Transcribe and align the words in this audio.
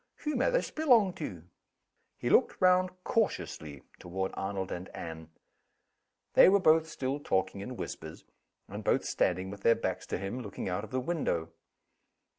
Who 0.23 0.35
may 0.35 0.49
this 0.49 0.71
belong 0.71 1.13
to?" 1.21 1.43
He 2.17 2.31
looked 2.31 2.59
round 2.59 2.89
cautiously 3.03 3.83
toward 3.99 4.31
Arnold 4.33 4.71
and 4.71 4.89
Anne. 4.95 5.29
They 6.33 6.49
were 6.49 6.59
both 6.59 6.87
still 6.87 7.19
talking 7.19 7.61
in 7.61 7.77
whispers, 7.77 8.25
and 8.67 8.83
both 8.83 9.05
standing 9.05 9.51
with 9.51 9.61
their 9.61 9.75
backs 9.75 10.07
to 10.07 10.17
him, 10.17 10.41
looking 10.41 10.67
out 10.67 10.83
of 10.83 10.89
the 10.89 10.99
window. 10.99 11.51